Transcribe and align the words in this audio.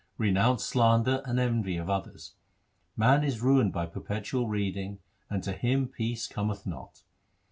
Renounce 0.17 0.65
slander 0.65 1.21
and 1.27 1.39
envy 1.39 1.77
of 1.77 1.87
others. 1.87 2.33
Man 2.97 3.23
is 3.23 3.39
ruined 3.41 3.71
by 3.71 3.85
perpetual 3.85 4.47
reading, 4.47 4.97
and 5.29 5.43
to 5.43 5.51
him 5.53 5.87
peace 5.89 6.25
cometh 6.27 6.65
not. 6.65 7.03